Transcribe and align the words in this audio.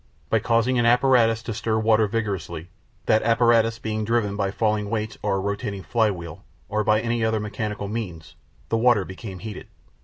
By 0.31 0.39
causing 0.39 0.79
an 0.79 0.85
apparatus 0.87 1.43
to 1.43 1.53
stir 1.53 1.77
water 1.77 2.07
vigorously, 2.07 2.69
that 3.05 3.21
apparatus 3.21 3.77
being 3.77 4.03
driven 4.03 4.35
by 4.35 4.49
falling 4.49 4.89
weights 4.89 5.19
or 5.21 5.35
a 5.35 5.39
rotating 5.39 5.83
flywheel 5.83 6.43
or 6.69 6.83
by 6.83 6.99
any 6.99 7.23
other 7.23 7.39
mechanical 7.39 7.87
means, 7.87 8.33
the 8.69 8.77
water 8.77 9.05
became 9.05 9.37
heated. 9.37 9.67